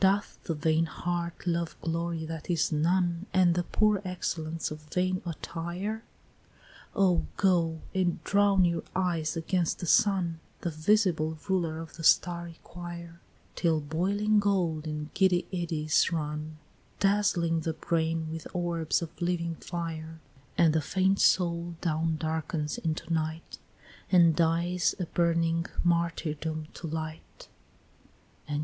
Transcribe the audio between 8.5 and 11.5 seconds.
your eyes against the sun, The visible